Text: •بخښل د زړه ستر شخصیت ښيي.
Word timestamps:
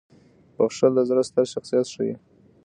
•بخښل 0.55 0.91
د 0.95 0.99
زړه 1.09 1.21
ستر 1.29 1.45
شخصیت 1.53 1.85
ښيي. 1.93 2.15